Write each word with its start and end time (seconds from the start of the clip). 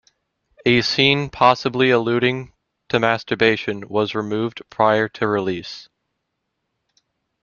A 0.65 0.81
scene 0.81 1.29
possibly 1.29 1.91
alluding 1.91 2.53
to 2.89 2.99
masturbation 2.99 3.87
was 3.87 4.15
removed 4.15 4.63
prior 4.71 5.07
to 5.09 5.27
release. 5.27 5.89